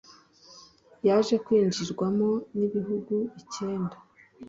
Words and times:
yaje 1.07 1.35
kwinjirwamo 1.45 2.29
n’ibihugu 2.57 3.15
icyenda 3.41 3.95